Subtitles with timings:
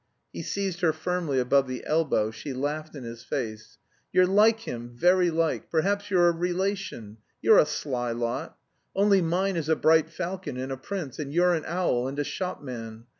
[0.33, 3.77] He seized her firmly above the elbow; she laughed in his face.
[4.11, 8.57] "You're like him, very like, perhaps you're a relation you're a sly lot!
[8.95, 12.23] Only mine is a bright falcon and a prince, and you're an owl, and a
[12.23, 13.05] shopman!